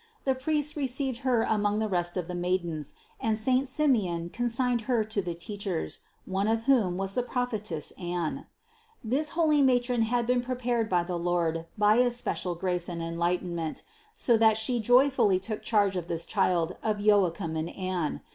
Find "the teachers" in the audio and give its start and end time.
5.21-5.99